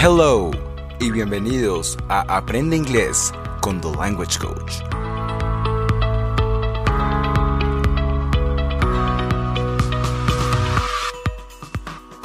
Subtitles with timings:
[0.00, 0.52] Hello
[1.00, 4.74] y bienvenidos a Aprende Inglés con The Language Coach.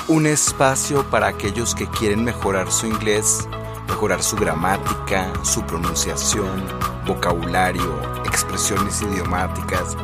[0.08, 3.50] Un espacio para aquellos que quieren mejorar su inglés,
[3.88, 6.64] mejorar su gramática, su pronunciación,
[7.08, 9.98] vocabulario, expresiones idiomáticas,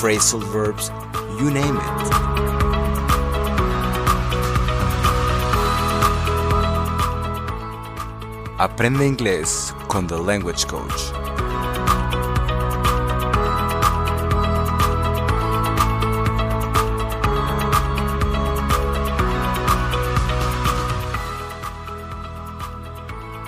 [0.00, 0.92] phrasal verbs,
[1.40, 2.57] you name it.
[8.60, 11.12] Aprende inglés con The Language Coach.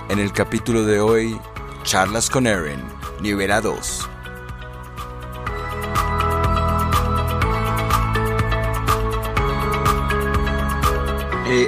[0.09, 1.41] En el capítulo de hoy,
[1.83, 2.80] charlas con Erin,
[3.20, 4.08] nivel 2.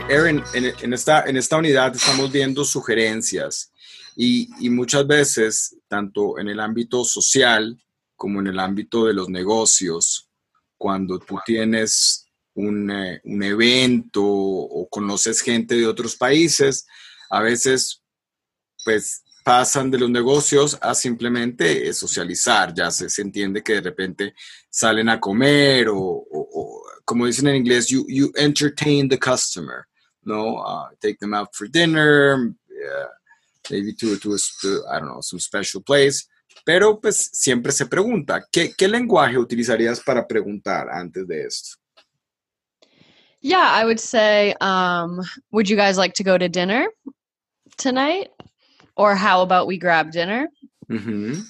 [0.09, 3.73] Erin, en, en esta, en esta unidad estamos viendo sugerencias
[4.17, 7.79] y, y muchas veces, tanto en el ámbito social
[8.17, 10.29] como en el ámbito de los negocios,
[10.77, 16.87] cuando tú tienes un, eh, un evento o conoces gente de otros países,
[17.31, 18.03] a veces
[18.85, 24.35] pues pasan de los negocios a simplemente socializar, ya se, se entiende que de repente
[24.69, 29.85] salen a comer o, o- o, como dicen en inglés, you, you entertain the customer,
[30.25, 30.59] ¿no?
[30.59, 33.09] Uh, take them out for dinner, uh,
[33.71, 36.27] maybe to, to, a sp- I don't know, some special place.
[36.65, 41.79] Pero pues siempre se pregunta, ¿qué, qué lenguaje utilizarías para preguntar antes de esto?
[43.41, 46.87] Yeah, I would say, um, would you guys like to go to dinner
[47.77, 48.31] tonight?
[48.97, 50.49] Or how about we grab dinner?
[50.89, 51.43] Ujú.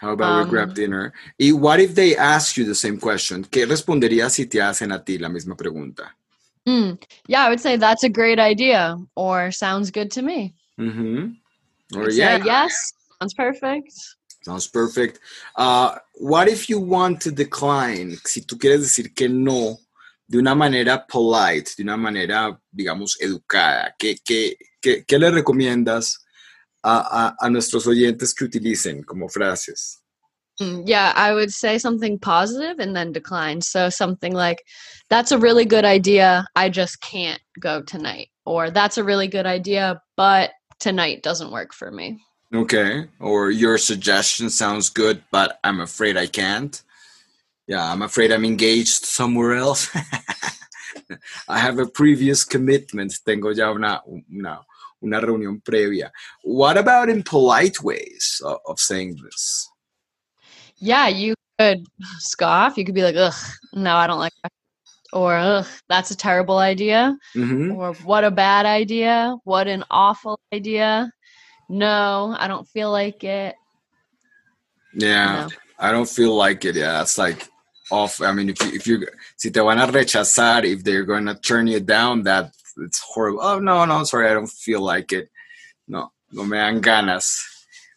[0.00, 1.12] How about we grab Um, dinner?
[1.38, 3.42] Y what if they ask you the same question?
[3.44, 6.14] ¿Qué responderías si te hacen a ti la misma pregunta?
[6.66, 10.54] Mm, yeah, I would say that's a great idea or sounds good to me.
[10.78, 11.34] Ujú.
[11.94, 13.92] Or yeah, yes, sounds perfect.
[14.44, 15.20] sounds perfect.
[15.56, 18.16] Uh, what if you want to decline?
[18.24, 19.78] Si tú quieres decir que no
[20.26, 26.24] de una manera polite, de una manera, digamos, educada, ¿qué, qué, qué, qué le recomiendas
[26.82, 30.03] a, a, a nuestros oyentes que utilicen como frases?
[30.60, 33.60] Mm, yeah, I would say something positive and then decline.
[33.60, 34.64] So something like,
[35.10, 36.46] that's a really good idea.
[36.54, 38.28] I just can't go tonight.
[38.46, 42.20] Or that's a really good idea, but tonight doesn't work for me.
[42.54, 43.06] Okay.
[43.18, 46.80] Or your suggestion sounds good, but I'm afraid I can't.
[47.66, 49.88] Yeah, I'm afraid I'm engaged somewhere else.
[51.48, 53.14] I have a previous commitment.
[53.24, 54.60] Tengo ya una, una,
[55.02, 56.10] una reunión previa.
[56.42, 59.70] What about in polite ways of, of saying this?
[60.76, 61.86] Yeah, you could
[62.18, 62.76] scoff.
[62.76, 63.34] You could be like, ugh,
[63.72, 64.52] no, I don't like that.
[65.12, 67.16] Or, ugh, that's a terrible idea.
[67.36, 67.76] Mhm.
[67.76, 69.36] Or, what a bad idea.
[69.44, 71.10] What an awful idea.
[71.68, 73.54] No, I don't feel like it.
[74.94, 75.48] Yeah, No.
[75.78, 76.76] I don't feel like it.
[76.76, 77.48] Yeah, it's like
[77.90, 78.20] off.
[78.20, 79.06] I mean, if you, if you,
[79.36, 83.40] si te van a rechazar, if they're going to turn you down, that it's horrible.
[83.42, 85.30] Oh, no, no, sorry, I don't feel like it.
[85.88, 87.36] No, no me dan ganas.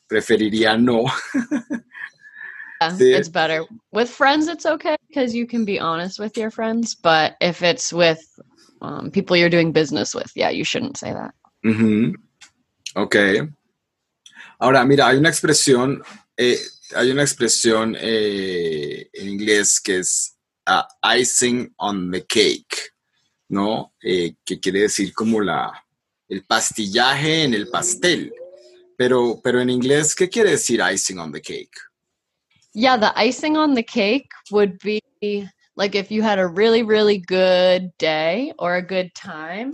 [0.10, 1.10] Preferiría no.
[2.82, 3.66] Yeah, The- it's better.
[3.92, 6.96] With friends, it's okay because you can be honest with your friends.
[6.96, 8.20] But if it's with
[8.82, 11.34] um, people you're doing business with, yeah, you shouldn't say that.
[11.66, 12.14] Ujú.
[12.96, 13.16] Ok.
[14.60, 16.02] Ahora, mira, hay una expresión,
[16.36, 16.60] eh,
[16.96, 22.94] hay una expresión eh, en inglés que es ah, icing on the cake,
[23.50, 23.94] ¿no?
[24.02, 25.72] Eh, que quiere decir como la,
[26.28, 28.34] el pastillaje en el pastel.
[28.98, 31.78] Pero, pero en inglés, ¿qué quiere decir icing on the cake?
[32.78, 35.02] Yeah, the icing on the cake would be
[35.76, 39.72] like if you had a really, really good day or a good time,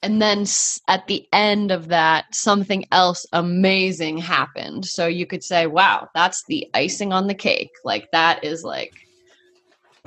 [0.00, 0.46] and then
[0.88, 4.86] at the end of that, something else amazing happened.
[4.86, 7.72] So you could say, wow, that's the icing on the cake.
[7.84, 8.94] Like that is like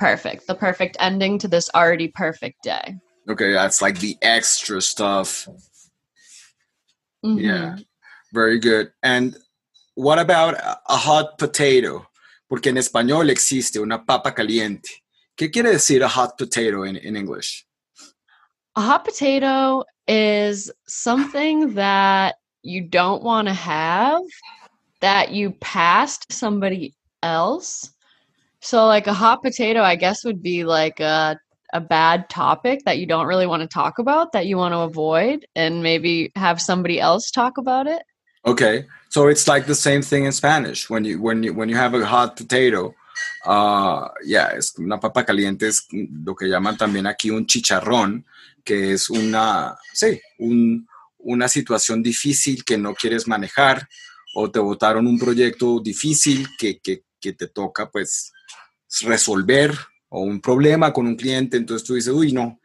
[0.00, 2.96] perfect, the perfect ending to this already perfect day.
[3.28, 5.46] Okay, that's like the extra stuff.
[7.24, 7.40] Mhm.
[7.40, 7.76] Yeah,
[8.32, 8.90] very good.
[9.04, 9.36] And
[9.94, 10.56] what about
[10.88, 12.08] a hot potato?
[12.50, 15.04] Porque en español existe una papa caliente.
[15.36, 17.64] ¿Qué quiere decir a hot potato in, in English?
[18.74, 24.20] A hot potato is something that you don't want to have
[25.00, 27.88] that you passed somebody else.
[28.60, 31.38] So like a hot potato I guess would be like a
[31.72, 34.80] a bad topic that you don't really want to talk about that you want to
[34.80, 38.02] avoid and maybe have somebody else talk about it.
[38.44, 40.88] Okay, so it's like the same thing in Spanish.
[40.88, 42.94] When you when you when you have a hot potato,
[43.44, 48.24] uh, yeah, es una papa caliente es lo que llaman también aquí un chicharrón,
[48.64, 50.86] que es una, sí, un,
[51.18, 53.88] una situación difícil que no quieres manejar
[54.34, 58.32] o te votaron un proyecto difícil que, que, que te toca pues
[59.02, 59.76] resolver
[60.08, 62.60] o un problema con un cliente, entonces tú dices, uy, no,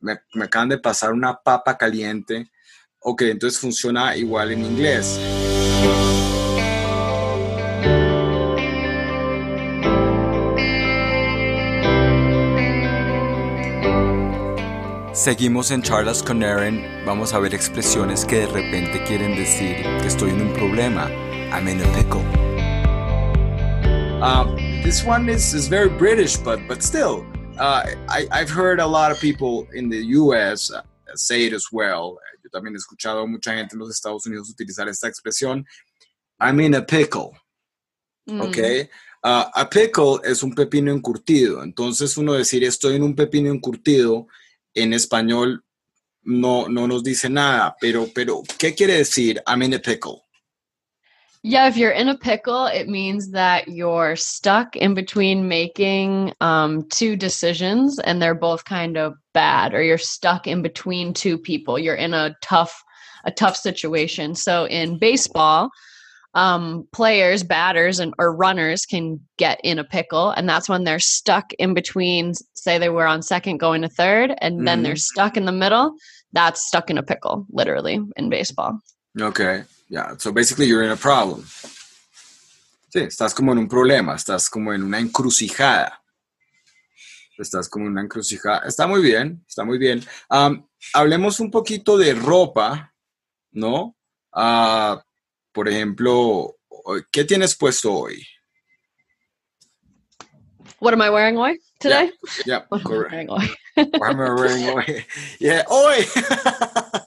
[0.00, 2.50] me, me acaban de pasar una papa caliente.
[3.06, 5.20] Ok, entonces funciona igual en inglés.
[15.12, 16.82] Seguimos en charlas con Erin.
[17.04, 21.10] Vamos a ver expresiones que de repente quieren decir que estoy en un problema.
[21.52, 22.22] I'm in a pickle.
[24.22, 27.26] Um, this one is, is very British, but but still,
[27.58, 30.72] uh, I, I've heard a lot of people in the U.S.
[30.72, 30.80] Uh,
[31.14, 32.18] say it as well.
[32.54, 35.66] También he escuchado a mucha gente en los Estados Unidos utilizar esta expresión.
[36.38, 37.30] I'm in a pickle.
[38.26, 38.40] Mm.
[38.40, 38.58] ¿ok?
[39.22, 44.26] Ah, a pickle es un pepino encurtido, entonces uno decir estoy en un pepino encurtido
[44.74, 45.64] en español
[46.22, 50.22] no, no nos dice nada, pero, pero ¿qué quiere decir I'm in a pickle?
[51.46, 56.88] Yeah, if you're in a pickle, it means that you're stuck in between making um,
[56.88, 61.78] two decisions and they're both kind of bad, or you're stuck in between two people.
[61.78, 62.82] You're in a tough,
[63.26, 64.34] a tough situation.
[64.34, 65.68] So in baseball,
[66.32, 70.98] um, players, batters, and or runners can get in a pickle, and that's when they're
[70.98, 72.32] stuck in between.
[72.54, 75.94] Say they were on second, going to third, and then they're stuck in the middle.
[76.32, 78.80] That's stuck in a pickle, literally in baseball.
[79.20, 79.62] Okay,
[79.94, 81.44] yeah, so basically you're in a problem.
[82.92, 86.00] Sí, estás como en un problema, estás como en una encrucijada.
[87.38, 88.62] Estás como en una encrucijada.
[88.66, 90.04] Está muy bien, está muy bien.
[90.30, 92.92] Um, hablemos un poquito de ropa,
[93.52, 93.96] ¿no?
[94.32, 95.02] Ah,
[95.52, 96.56] por ejemplo,
[97.10, 98.24] ¿qué tienes puesto hoy?
[100.80, 102.12] What am I wearing hoy today?
[102.44, 103.12] Yeah, What am I correct.
[103.12, 103.50] wearing hoy?
[103.76, 105.06] What am I wearing hoy?
[105.40, 106.04] Yeah, hoy.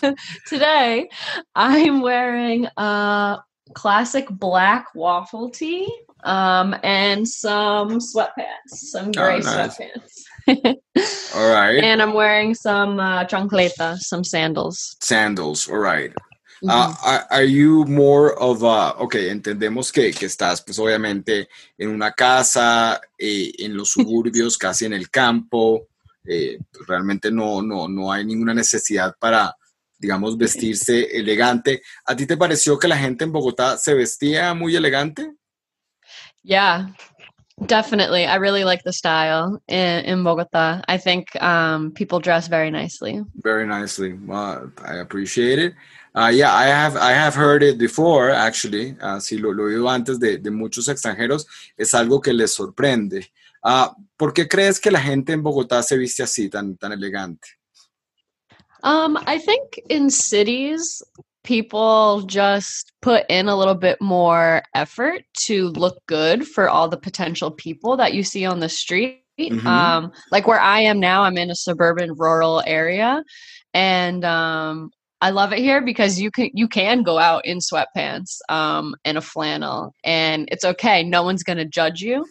[0.46, 1.08] Today,
[1.54, 3.38] I'm wearing a
[3.74, 5.88] classic black waffle tee
[6.24, 9.78] um, and some sweatpants, some gray Oh, nice.
[9.78, 10.76] sweatpants.
[11.36, 11.82] All right.
[11.84, 14.96] and I'm wearing some uh, chancleta, some sandals.
[15.00, 16.12] Sandals, all right.
[16.62, 16.68] Mhm.
[16.68, 21.48] Ah, are, are you more of a, ok, entendemos que, que estás pues obviamente
[21.78, 25.86] en una casa, eh, en los suburbios, casi en el campo,
[26.28, 29.54] eh, realmente no, no, no hay ninguna necesidad para,
[30.00, 31.82] digamos, vestirse elegante.
[32.06, 35.30] ¿A ti te pareció que la gente en Bogotá se vestía muy elegante?
[36.42, 36.88] Yeah,
[37.66, 38.24] definitely.
[38.26, 40.82] I really like the style in, in Bogota.
[40.88, 43.22] I think um, people dress very nicely.
[43.42, 44.14] Very nicely.
[44.14, 45.74] Well, I appreciate it.
[46.14, 48.96] Uh, yeah, I have, I have heard it before, actually.
[49.00, 51.46] Uh, sí, lo, lo he oído antes de, de muchos extranjeros.
[51.76, 53.30] Es algo que les sorprende.
[53.62, 57.59] Ah, ¿Por qué crees que la gente en Bogotá se viste así, tan, tan elegante?
[58.82, 61.02] Um, I think in cities,
[61.44, 66.98] people just put in a little bit more effort to look good for all the
[66.98, 69.22] potential people that you see on the street.
[69.38, 69.64] Mhm.
[69.64, 73.24] Um, like where I am now, I'm in a suburban rural area,
[73.72, 74.90] and um,
[75.22, 79.16] I love it here because you can you can go out in sweatpants um, and
[79.16, 81.02] a flannel, and it's okay.
[81.02, 82.26] No one's gonna judge you.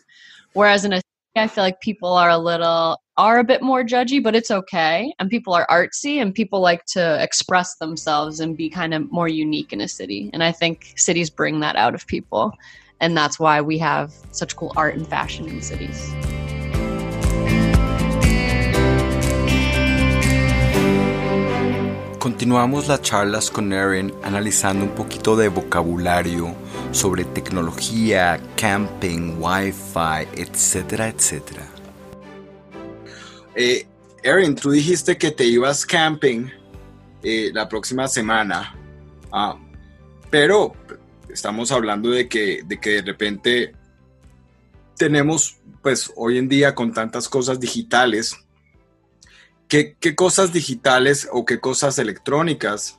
[0.53, 1.01] Whereas in a
[1.35, 5.14] I feel like people are a little are a bit more judgy, but it's okay.
[5.19, 9.28] And people are artsy and people like to express themselves and be kind of more
[9.28, 10.30] unique in a city.
[10.31, 12.54] And I think cities bring that out of people.
[13.02, 16.14] And that's why we have such cool art and fashion in cities.
[22.19, 26.56] Continuamos las charlas con Erin analizando un poquito de vocabulario
[26.92, 31.79] sobre tecnología, camping, wifi, etcétera, etcétera.
[33.61, 33.85] Eh,
[34.23, 36.47] Erin, tú dijiste que te ibas camping
[37.21, 38.73] eh, la próxima semana,
[39.33, 39.59] Ah,
[40.30, 40.73] pero
[41.30, 43.75] estamos hablando de que, de que de repente
[44.97, 48.33] tenemos, pues hoy en día con tantas cosas digitales,
[49.68, 52.97] ¿qué, qué cosas digitales o qué cosas electrónicas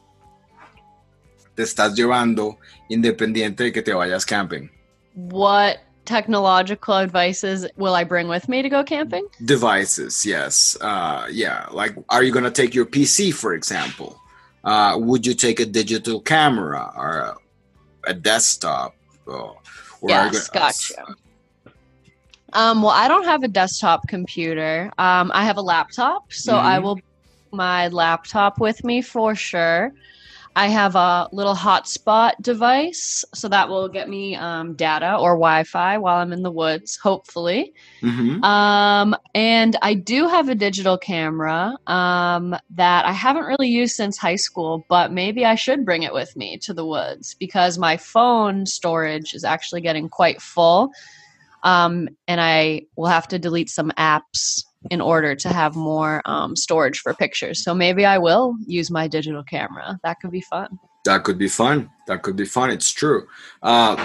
[1.55, 2.59] te estás llevando
[2.91, 4.69] independiente de que te vayas camping?
[5.15, 5.79] What
[6.15, 9.25] technological advices will I bring with me to go camping?
[9.55, 14.11] devices yes uh, yeah like are you going to take your pc for example
[14.71, 17.33] uh, would you take a digital camera or a,
[18.13, 18.91] a desktop
[19.27, 19.55] or,
[20.03, 21.05] or Yes, gonna- gotcha.
[22.53, 24.91] Um, well, I don't have a desktop computer.
[24.99, 26.83] Um, I have a laptop, so I Mhm.
[26.83, 26.99] will
[27.53, 29.93] my laptop with me for sure.
[30.57, 35.99] I have a little hotspot device, so that will get me um, data or Wi-Fi
[35.99, 37.73] while I'm in the woods, hopefully.
[38.03, 38.43] Ujú.
[38.43, 44.19] Um, and I do have a digital camera um, that I haven't really used since
[44.19, 47.97] high school, but maybe I should bring it with me to the woods because my
[47.97, 50.91] phone storage is actually getting quite full.
[51.63, 56.57] Um, and I will have to delete some apps in order to have more um,
[56.57, 57.63] storage for pictures.
[57.63, 59.99] So maybe I will use my digital camera.
[60.05, 60.79] That could be fun.
[61.05, 61.91] That could be fun.
[62.07, 62.71] That could be fun.
[62.71, 63.27] It's true.
[63.63, 63.97] Uh,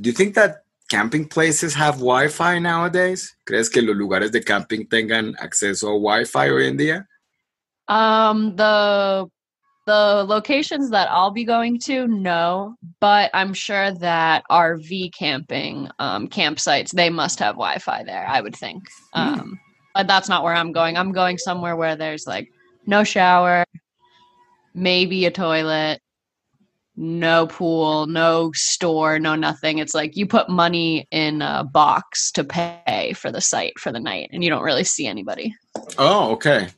[0.00, 3.34] do you think that camping places have Wi-Fi nowadays?
[3.46, 7.06] ¿Crees que los lugares de camping tengan acceso a Wi-Fi hoy en día?
[7.88, 9.26] Um, the
[9.86, 16.26] the locations that I'll be going to, no, but I'm sure that RV camping um,
[16.28, 18.26] campsites they must have Wi-Fi there.
[18.28, 18.82] I would think,
[19.14, 19.20] Hmm.
[19.40, 19.60] um,
[19.96, 20.98] but that's not where I'm going.
[20.98, 22.52] I'm going somewhere where there's like
[22.84, 23.64] no shower,
[24.74, 26.00] maybe a toilet,
[26.96, 29.78] no pool, no store, no nothing.
[29.78, 33.98] It's like you put money in a box to pay for the site for the
[33.98, 35.54] night, and you don't really see anybody.
[35.96, 36.68] Oh, okay.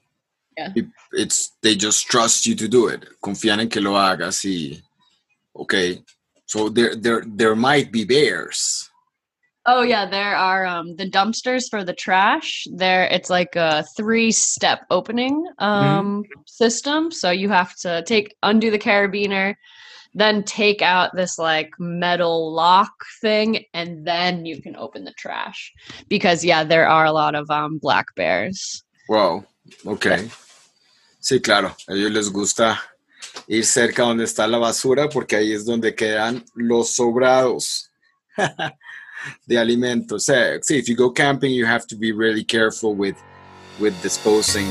[0.56, 0.72] Yeah.
[0.76, 3.02] It- It's they just trust you to do it.
[3.24, 4.78] Confían en que lo hagas y
[5.56, 6.02] okay.
[6.46, 8.87] So there there there might be bears.
[9.70, 12.66] Oh yeah, there are um the dumpsters for the trash.
[12.72, 17.10] There it's like a three-step opening um system.
[17.12, 19.56] So you have to take undo the carabiner,
[20.14, 25.70] then take out this like metal lock thing and then you can open the trash.
[26.08, 28.82] Because yeah, there are a lot of um black bears.
[29.06, 29.44] Wow.
[29.86, 30.30] Okay.
[31.20, 31.76] Sí, claro.
[31.86, 32.80] A ellos les gusta
[33.46, 37.90] ir cerca donde está la basura porque ahí es donde quedan los sobrados
[39.46, 40.26] de alimentos.
[40.26, 43.16] Sí, sí, if you go camping, you have to be really careful with
[43.78, 44.66] with disposing.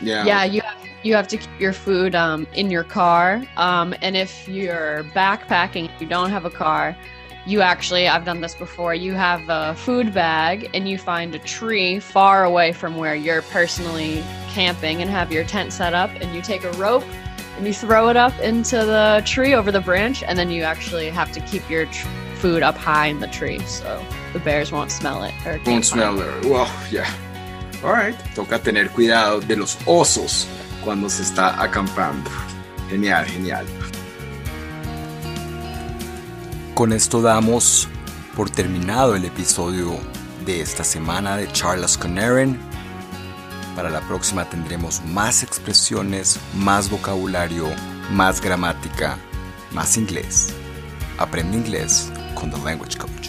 [0.00, 0.24] Yeah.
[0.24, 3.42] Yeah, you have you have to keep your food um, in your car.
[3.56, 6.96] Um, and if you're backpacking, you don't have a car,
[7.44, 8.94] you actually I've done this before.
[8.94, 13.42] You have a food bag and you find a tree far away from where you're
[13.42, 17.04] personally camping and have your tent set up, and you take a rope
[17.56, 21.10] and you throw it up into the tree over the branch, and then you actually
[21.10, 24.90] have to keep your tr- food up high in the tree so the bears won't
[24.90, 26.44] smell it or Won't smell it.
[26.44, 27.08] Well, yeah.
[27.84, 28.16] All right.
[28.34, 30.46] Toca tener cuidado de los osos
[30.82, 32.30] cuando se está acampando.
[32.88, 33.66] Genial, genial.
[36.74, 37.88] Con esto damos
[38.34, 40.00] por terminado el episodio
[40.44, 42.58] de esta semana de charlas con Erin.
[43.74, 47.66] Para la próxima tendremos más expresiones, más vocabulario,
[48.10, 49.16] más gramática,
[49.72, 50.54] más inglés.
[51.18, 53.21] Aprende inglés con The Language Coach.